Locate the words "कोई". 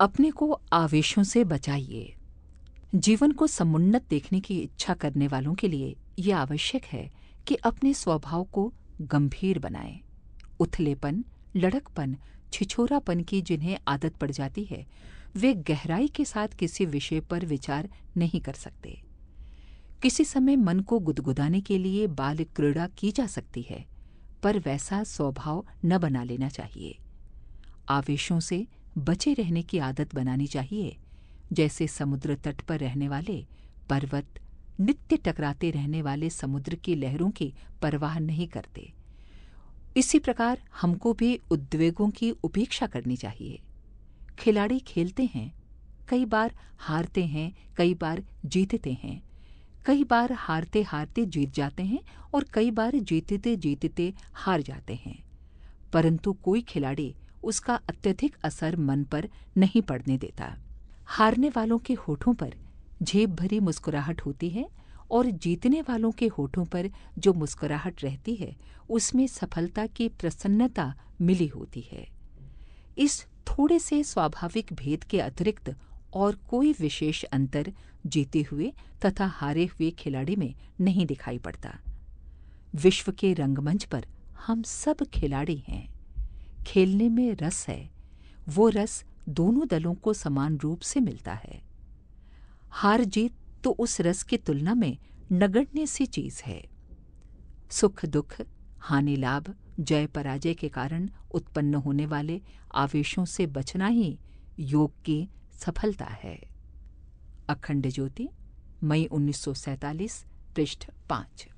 56.32-56.62, 76.34-76.74